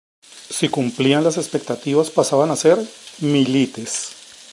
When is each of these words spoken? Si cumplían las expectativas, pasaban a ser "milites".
Si 0.55 0.67
cumplían 0.67 1.23
las 1.23 1.37
expectativas, 1.37 2.09
pasaban 2.09 2.49
a 2.49 2.55
ser 2.55 2.79
"milites". 3.19 4.15